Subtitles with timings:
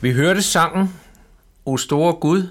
[0.00, 1.00] Vi hørte sangen
[1.64, 2.48] O store Gud.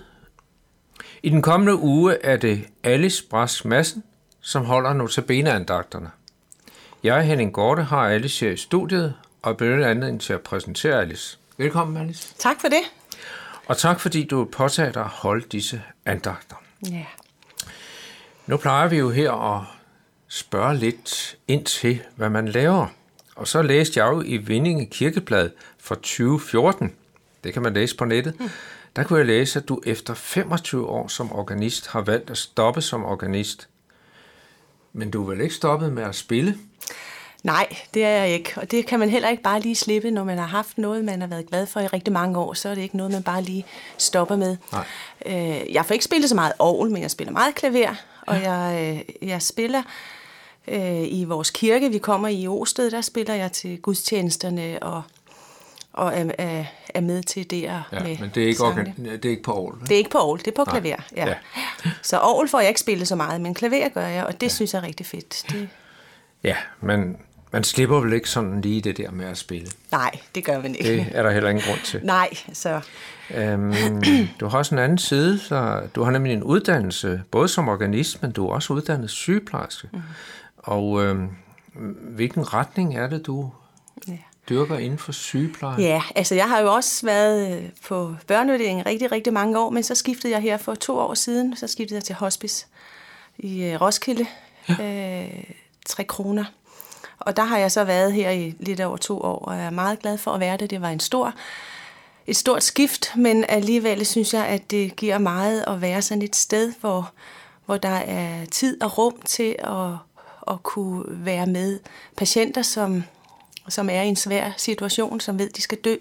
[1.24, 4.03] I den kommende uge er det Alice Brask Madsen,
[4.41, 6.12] som holder notabeneandagterne.
[7.03, 11.38] Jeg, Henning Gorte, har Alice her i studiet og benytter anledning til at præsentere Alice.
[11.57, 12.36] Velkommen, Alice.
[12.40, 12.81] Tak for det.
[13.68, 16.56] Og tak, fordi du påtager dig at holde disse andagter.
[16.91, 17.06] Ja.
[18.47, 19.63] Nu plejer vi jo her at
[20.28, 22.88] spørge lidt ind til, hvad man laver.
[23.36, 25.50] Og så læste jeg jo i Vindinge Kirkeblad
[25.80, 26.94] fra 2014,
[27.47, 28.50] det kan man læse på nettet, mm.
[28.96, 32.81] der kunne jeg læse, at du efter 25 år som organist har valgt at stoppe
[32.81, 33.69] som organist.
[34.94, 36.57] Men du er vel ikke stoppet med at spille?
[37.44, 38.53] Nej, det er jeg ikke.
[38.56, 41.22] Og det kan man heller ikke bare lige slippe, når man har haft noget, man
[41.22, 42.53] har været glad for i rigtig mange år.
[42.53, 43.66] Så er det ikke noget, man bare lige
[43.97, 44.57] stopper med.
[44.72, 44.86] Nej.
[45.25, 47.96] Øh, jeg får ikke spillet så meget orgel, men jeg spiller meget klaver.
[48.28, 49.84] Og jeg, øh, jeg spiller
[50.68, 51.90] øh, i vores kirke.
[51.90, 55.02] Vi kommer i Osted, der spiller jeg til gudstjenesterne og,
[55.97, 59.30] og er, er, er med til det ja, men det er ikke, organ, det er
[59.30, 59.81] ikke på orgel?
[59.81, 60.80] Det er ikke på orgel, det er på Nej.
[60.80, 60.97] klaver.
[61.16, 61.28] Ja.
[61.28, 61.35] ja.
[62.02, 64.52] Så orgel får jeg ikke spillet så meget, men klaver gør jeg, og det ja.
[64.52, 65.46] synes jeg er rigtig fedt.
[65.50, 65.69] Det...
[66.44, 67.18] Ja, men
[67.52, 69.68] man slipper vel ikke sådan lige det der med at spille?
[69.91, 70.90] Nej, det gør man ikke.
[70.90, 72.00] Det er der heller ingen grund til.
[72.03, 72.81] Nej, så...
[73.36, 73.74] Øhm,
[74.39, 78.21] du har også en anden side, så du har nemlig en uddannelse, både som organist,
[78.21, 79.89] men du er også uddannet sygeplejerske.
[79.94, 80.01] Mm.
[80.57, 81.30] Og øhm,
[82.01, 83.51] hvilken retning er det, du
[84.07, 84.18] ja.
[84.49, 85.81] Dyrker inden for sygepleje?
[85.81, 89.83] Ja, altså jeg har jo også været øh, på børneuddelingen rigtig, rigtig mange år, men
[89.83, 92.65] så skiftede jeg her for to år siden, så skiftede jeg til hospice
[93.38, 94.25] i øh, Roskilde.
[94.79, 95.23] Ja.
[95.23, 95.44] Øh,
[95.88, 96.45] 3 kroner.
[97.19, 99.69] Og der har jeg så været her i lidt over to år, og jeg er
[99.69, 100.69] meget glad for at være det.
[100.69, 101.33] Det var en stor,
[102.27, 106.35] et stort skift, men alligevel synes jeg, at det giver meget at være sådan et
[106.35, 107.11] sted, hvor,
[107.65, 109.91] hvor der er tid og rum til at,
[110.51, 111.79] at kunne være med
[112.17, 113.03] patienter, som,
[113.69, 115.96] som er i en svær situation, som ved, de skal dø,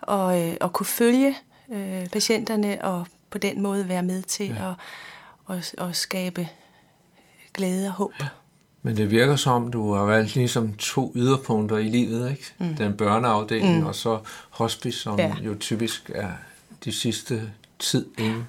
[0.00, 1.36] og, øh, og kunne følge
[1.72, 4.70] øh, patienterne og på den måde være med til ja.
[4.70, 6.48] at, at, at skabe
[7.54, 8.12] glæde og håb.
[8.20, 8.26] Ja.
[8.82, 12.54] Men det virker som, du har valgt ligesom to yderpunkter i livet, ikke?
[12.58, 12.76] Mm.
[12.76, 13.86] Den børneafdeling mm.
[13.86, 14.18] og så
[14.50, 15.34] hospice, som ja.
[15.40, 16.30] jo typisk er
[16.84, 18.48] de sidste tid inden.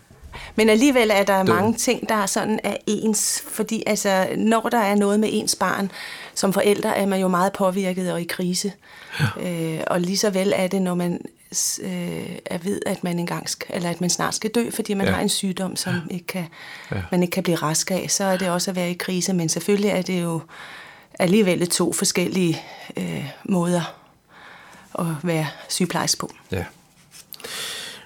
[0.56, 1.48] Men alligevel er der døden.
[1.48, 5.92] mange ting, der sådan er ens, fordi altså, når der er noget med ens barn,
[6.36, 8.72] som forældre er man jo meget påvirket og i krise.
[9.20, 9.52] Ja.
[9.52, 11.22] Øh, og lige så vel er det, når man
[11.82, 15.08] øh, er ved, at man engang skal, eller at man snart skal dø, fordi man
[15.08, 15.14] ja.
[15.14, 16.14] har en sygdom, som ja.
[16.14, 16.46] ikke kan,
[16.92, 17.02] ja.
[17.12, 19.34] man ikke kan blive rask af, så er det også at være i krise.
[19.34, 20.42] Men selvfølgelig er det jo
[21.20, 22.62] alligevel to forskellige
[22.98, 23.96] øh, måder
[25.00, 26.32] at være sygeplejerske på.
[26.52, 26.66] Ja.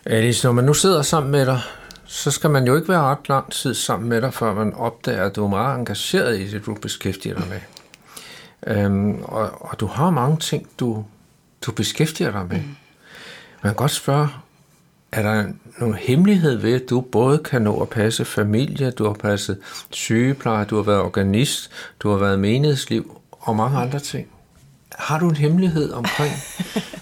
[0.05, 1.61] Alice, når man nu sidder sammen med dig,
[2.13, 5.25] så skal man jo ikke være ret lang tid sammen med dig, før man opdager,
[5.25, 7.59] at du er meget engageret i det, du beskæftiger dig med.
[8.77, 11.05] Øhm, og, og du har mange ting, du,
[11.65, 12.57] du beskæftiger dig med.
[12.57, 12.75] Mm.
[13.63, 14.27] Man kan godt spørge,
[15.11, 19.13] er der nogen hemmelighed ved, at du både kan nå at passe familie, du har
[19.13, 24.27] passet sygepleje, du har været organist, du har været menighedsliv og mange andre ting?
[24.97, 26.33] Har du en hemmelighed omkring,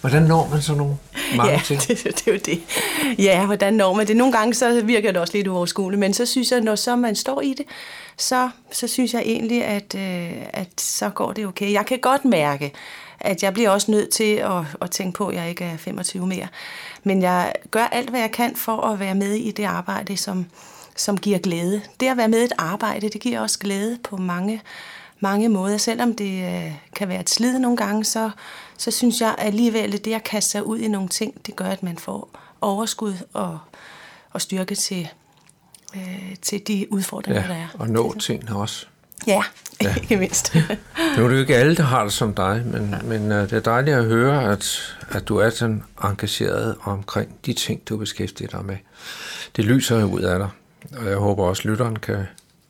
[0.02, 0.98] hvordan når man så nogle
[1.38, 1.82] mange ja, ting?
[1.88, 2.62] Det, det er jo det.
[3.20, 4.18] Ja, hvordan når man det?
[4.18, 7.16] Nogle gange så virker det også lidt uoverskueligt, men så synes jeg, når så man
[7.16, 7.66] står i det,
[8.18, 11.74] så, så synes jeg egentlig, at, øh, at så går det okay.
[11.74, 12.74] Jeg kan godt mærke,
[13.20, 16.28] at jeg bliver også nødt til at, at tænke på, at jeg ikke er 25
[16.28, 16.48] mere.
[17.04, 20.46] Men jeg gør alt, hvad jeg kan for at være med i det arbejde, som,
[20.96, 21.82] som giver glæde.
[22.00, 24.62] Det at være med i et arbejde, det giver også glæde på mange,
[25.22, 25.78] mange måder.
[25.78, 28.30] Selvom det øh, kan være et slid nogle gange, så,
[28.78, 31.66] så synes jeg alligevel, at det at kaste sig ud i nogle ting, det gør,
[31.66, 32.30] at man får
[32.62, 33.60] overskud og,
[34.32, 35.08] og styrke til,
[35.96, 37.68] øh, til de udfordringer, ja, der er.
[37.74, 38.86] og nå tingene også.
[39.28, 39.44] Ja,
[39.82, 39.96] ja.
[40.02, 40.56] ikke mindst.
[41.18, 43.54] nu er det jo ikke alle, der har det som dig, men, men uh, det
[43.54, 48.50] er dejligt at høre, at, at du er sådan engageret omkring de ting, du beskæftiger
[48.50, 48.78] dig med.
[49.56, 50.50] Det lyser jo ud af dig,
[50.98, 52.26] og jeg håber også, at lytteren kan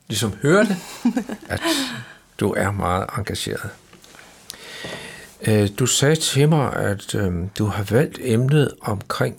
[0.07, 0.77] ligesom høre det,
[1.49, 1.61] at
[2.41, 3.69] du er meget engageret.
[5.47, 9.35] Uh, du sagde til mig, at um, du har valgt emnet omkring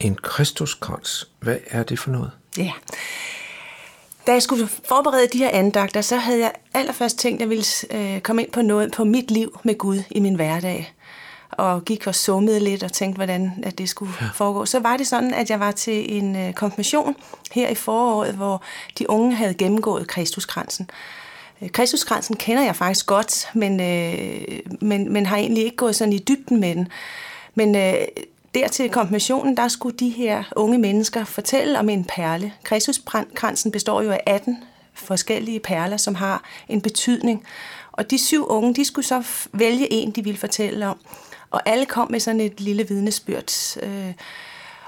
[0.00, 1.28] en kristuskrans.
[1.40, 2.30] Hvad er det for noget?
[2.56, 2.72] Ja,
[4.26, 7.64] da jeg skulle forberede de her andagter, så havde jeg allerførst tænkt, at jeg ville
[7.90, 10.94] øh, komme ind på noget på mit liv med Gud i min hverdag.
[11.50, 14.26] Og gik og summede lidt og tænkte, hvordan at det skulle ja.
[14.34, 14.66] foregå.
[14.66, 17.16] Så var det sådan, at jeg var til en øh, konfirmation
[17.52, 18.62] her i foråret, hvor
[18.98, 20.90] de unge havde gennemgået Kristuskransen.
[20.90, 21.21] Øh,
[21.62, 26.12] Øh, Kristuskransen kender jeg faktisk godt, men, øh, men, men har egentlig ikke gået sådan
[26.12, 26.88] i dybden med den.
[27.54, 27.94] Men øh,
[28.54, 32.52] der til konfirmationen, der skulle de her unge mennesker fortælle om en perle.
[32.62, 34.64] Kristuskransen består jo af 18
[34.94, 37.44] forskellige perler, som har en betydning.
[37.92, 40.98] Og de syv unge, de skulle så vælge en, de ville fortælle om.
[41.50, 44.12] Og alle kom med sådan et lille vidnesbyrd øh,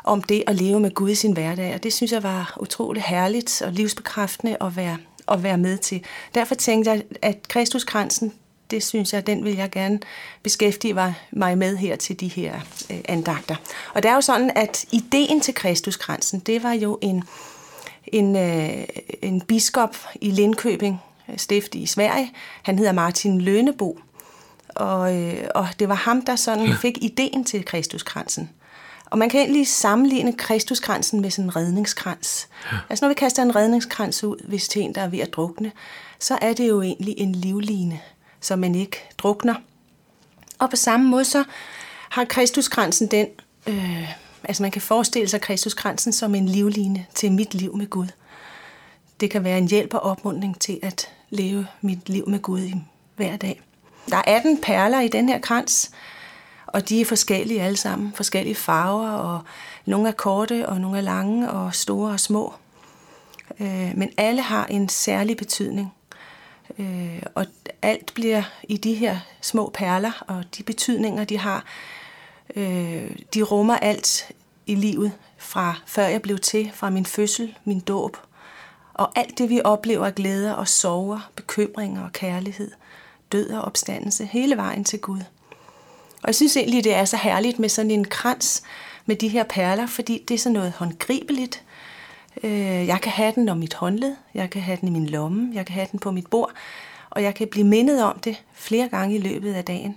[0.05, 1.75] om det at leve med Gud i sin hverdag.
[1.75, 4.97] Og det synes jeg var utrolig herligt og livsbekræftende at være,
[5.29, 6.05] at være med til.
[6.35, 8.33] Derfor tænkte jeg, at Kristuskransen,
[8.71, 10.01] det synes jeg, den vil jeg gerne
[10.43, 10.95] beskæftige
[11.31, 12.55] mig med her til de her
[12.91, 13.57] øh, andagter.
[13.95, 17.25] Og det er jo sådan, at ideen til Kristuskransen, det var jo en,
[18.07, 18.85] en, øh,
[19.23, 22.33] en biskop i Lindköping, øh, stift i Sverige.
[22.63, 23.99] Han hedder Martin Lønebo.
[24.69, 28.51] Og, øh, og det var ham, der sådan fik ideen til Kristuskransen.
[29.15, 32.49] Og man kan egentlig sammenligne Kristuskransen med sådan en redningskrans.
[32.73, 32.77] Ja.
[32.91, 35.73] Altså når vi kaster en redningskrans ud, hvis til en, der er ved at drukne,
[36.19, 38.01] så er det jo egentlig en livline,
[38.41, 39.55] så man ikke drukner.
[40.59, 41.45] Og på samme måde så
[42.11, 43.27] har Kristuskransen den,
[43.67, 44.13] øh,
[44.45, 48.09] altså man kan forestille sig Kristuskransen som en livline til mit liv med Gud.
[49.21, 52.75] Det kan være en hjælp og opmuntring til at leve mit liv med Gud i
[53.17, 53.63] hver dag.
[54.11, 55.91] Der er 18 perler i den her krans,
[56.75, 58.13] og de er forskellige alle sammen.
[58.15, 59.41] Forskellige farver, og
[59.87, 62.55] nogle er korte, og nogle er lange, og store og små.
[63.61, 65.95] Øh, men alle har en særlig betydning.
[66.79, 67.47] Øh, og
[67.83, 71.65] alt bliver i de her små perler, og de betydninger, de har,
[72.57, 74.33] øh, de rummer alt
[74.67, 78.17] i livet, fra før jeg blev til, fra min fødsel, min dåb,
[78.95, 82.71] og alt det, vi oplever af glæder og sorger, bekymringer og kærlighed,
[83.33, 85.21] død og opstandelse, hele vejen til Gud.
[86.25, 88.63] Og jeg synes egentlig, det er så herligt med sådan en krans
[89.07, 91.63] med de her perler, fordi det er sådan noget håndgribeligt.
[92.43, 95.51] Øh, jeg kan have den om mit håndled, jeg kan have den i min lomme,
[95.55, 96.53] jeg kan have den på mit bord,
[97.11, 99.97] og jeg kan blive mindet om det flere gange i løbet af dagen.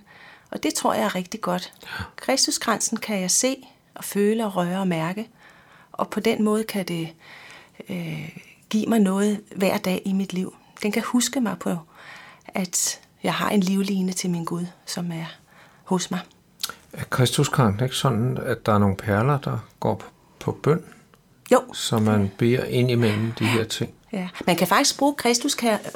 [0.50, 1.72] Og det tror jeg er rigtig godt.
[2.16, 5.28] Kristuskransen kan jeg se og føle og røre og mærke,
[5.92, 7.08] og på den måde kan det
[7.88, 8.38] øh,
[8.70, 10.56] give mig noget hver dag i mit liv.
[10.82, 11.76] Den kan huske mig på,
[12.46, 15.38] at jeg har en livline til min Gud, som er
[15.88, 16.20] hos mig.
[16.92, 20.06] Er Kristuskrans ikke sådan, at der er nogle perler, der går på,
[20.40, 20.82] på bøn?
[21.52, 21.62] Jo.
[21.72, 23.90] Så man beder ind imellem de her ting?
[24.12, 25.14] Ja, man kan faktisk bruge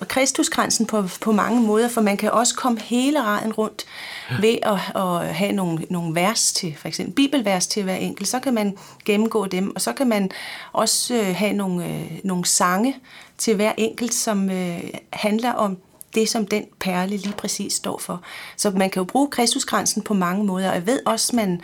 [0.08, 3.84] Kristuskransen på, på mange måder, for man kan også komme hele raden rundt
[4.30, 4.36] ja.
[4.40, 8.28] ved at, at have nogle, nogle vers til, for eksempel bibelvers til hver enkelt.
[8.28, 10.30] Så kan man gennemgå dem, og så kan man
[10.72, 12.96] også øh, have nogle, øh, nogle sange
[13.38, 14.80] til hver enkelt, som øh,
[15.12, 15.78] handler om
[16.14, 18.22] det, som den perle lige præcis står for.
[18.56, 21.60] Så man kan jo bruge Kristuskransen på mange måder, og jeg ved også, man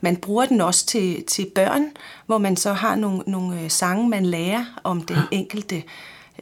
[0.00, 1.86] man bruger den også til, til børn,
[2.26, 5.82] hvor man så har nogle, nogle øh, sange, man lærer om den enkelte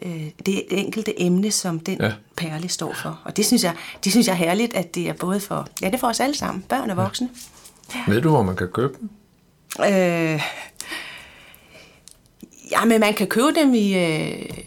[0.02, 2.12] øh, det enkelte emne, som den ja.
[2.36, 3.20] perle står for.
[3.24, 5.86] Og det synes, jeg, det synes jeg er herligt, at det er både for, ja,
[5.86, 7.28] det er for os alle sammen, børn og voksne.
[7.94, 8.12] Ja.
[8.12, 9.10] Ved du, hvor man kan købe dem?
[9.80, 10.42] Øh,
[12.70, 14.58] ja, men man kan købe dem i, øh,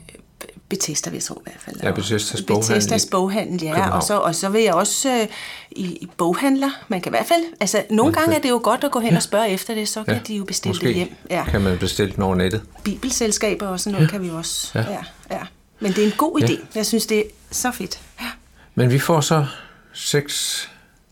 [0.70, 1.76] Bethesda, jeg tro i hvert fald.
[1.84, 2.68] Ja, Bethesdas boghandel.
[2.68, 3.90] Bethesdas boghandel, ja.
[3.90, 5.28] Og så, og så vil jeg også øh,
[5.72, 6.70] i, i boghandler.
[6.88, 9.10] Man kan i hvert fald, altså nogle gange er det jo godt at gå hen
[9.12, 9.16] ja.
[9.16, 10.20] og spørge efter det, så kan ja.
[10.28, 11.16] de jo bestille Måske det hjem.
[11.30, 11.44] Ja.
[11.44, 12.62] kan man bestille den over nettet.
[12.84, 14.12] Bibelselskaber og sådan noget ja.
[14.12, 14.72] kan vi også.
[14.76, 14.80] Ja.
[14.80, 15.42] Ja, ja.
[15.80, 16.52] Men det er en god idé.
[16.52, 16.58] Ja.
[16.76, 18.00] Jeg synes, det er så fedt.
[18.22, 18.28] Ja.
[18.76, 19.46] Men vi får så
[19.94, 20.70] seks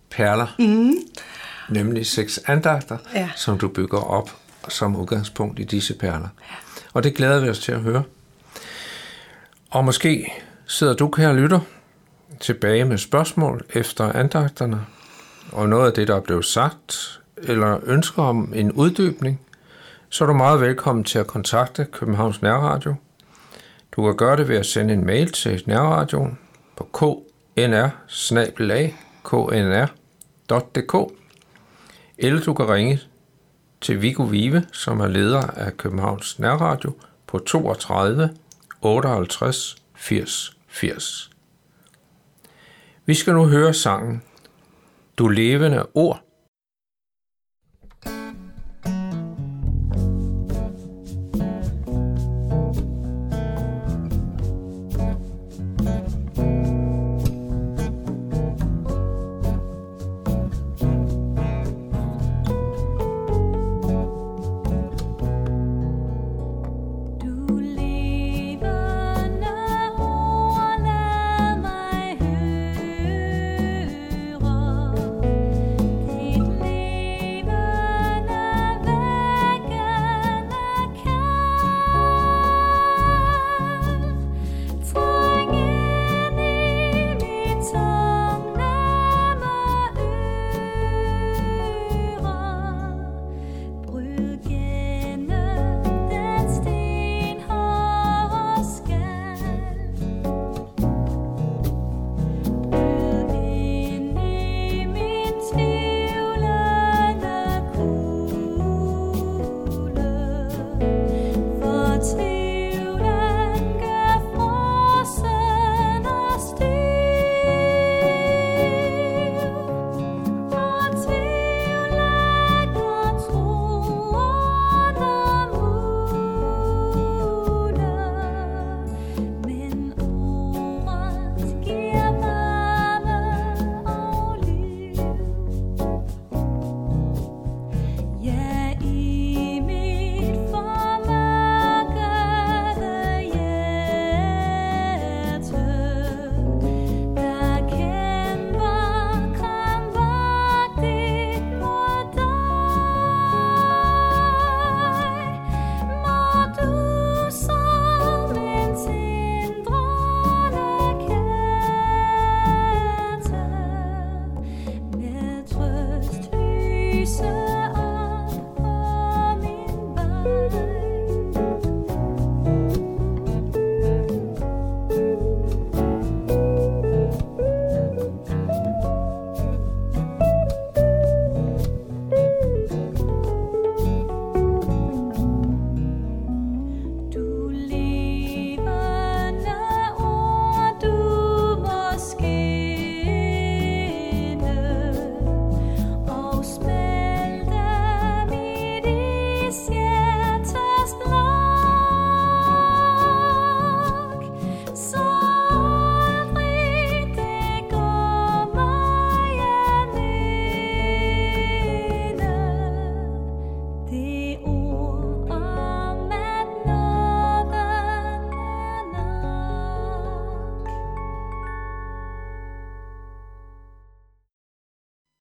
[0.10, 0.94] perler, mm.
[1.70, 3.30] nemlig seks andagter, ja.
[3.36, 4.36] som du bygger op
[4.70, 6.30] som udgangspunkt i disse perler.
[6.42, 6.56] Ja.
[6.94, 8.04] Og det glæder vi os til at høre.
[9.76, 10.34] Og måske
[10.68, 11.60] sidder du, kære lytter,
[12.40, 14.86] tilbage med spørgsmål efter andagterne,
[15.52, 19.42] og noget af det, der er blevet sagt, eller ønsker om en uddybning,
[20.10, 22.96] så er du meget velkommen til at kontakte Københavns Nærradio.
[23.92, 26.38] Du kan gøre det ved at sende en mail til Nærradioen
[26.76, 27.90] på knr
[29.24, 30.96] knr.dk
[32.18, 33.00] eller du kan ringe
[33.82, 36.94] til Viggo Vive, som er leder af Københavns Nærradio
[37.28, 38.30] på 32
[38.82, 41.30] 58 80 80.
[43.06, 44.22] Vi skal nu høre sangen
[45.18, 46.25] Du levende ord